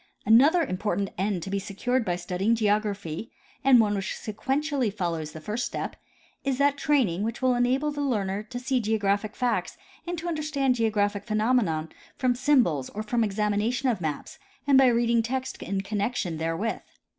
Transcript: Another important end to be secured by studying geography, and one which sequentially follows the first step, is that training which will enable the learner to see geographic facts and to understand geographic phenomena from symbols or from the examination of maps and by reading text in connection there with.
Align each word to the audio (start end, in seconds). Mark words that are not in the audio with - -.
Another 0.25 0.63
important 0.63 1.11
end 1.15 1.43
to 1.43 1.51
be 1.51 1.59
secured 1.59 2.03
by 2.03 2.15
studying 2.15 2.55
geography, 2.55 3.29
and 3.63 3.79
one 3.79 3.93
which 3.93 4.15
sequentially 4.15 4.91
follows 4.91 5.31
the 5.31 5.39
first 5.39 5.63
step, 5.63 5.95
is 6.43 6.57
that 6.57 6.75
training 6.75 7.21
which 7.21 7.39
will 7.39 7.53
enable 7.53 7.91
the 7.91 8.01
learner 8.01 8.41
to 8.41 8.57
see 8.59 8.79
geographic 8.79 9.35
facts 9.35 9.77
and 10.07 10.17
to 10.17 10.27
understand 10.27 10.73
geographic 10.73 11.23
phenomena 11.23 11.87
from 12.17 12.33
symbols 12.33 12.89
or 12.89 13.03
from 13.03 13.21
the 13.21 13.27
examination 13.27 13.89
of 13.89 14.01
maps 14.01 14.39
and 14.65 14.75
by 14.75 14.87
reading 14.87 15.21
text 15.21 15.61
in 15.61 15.81
connection 15.81 16.37
there 16.37 16.57
with. 16.57 16.81